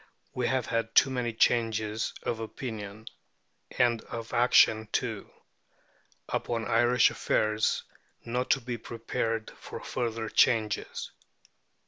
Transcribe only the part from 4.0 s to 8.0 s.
of action too upon Irish affairs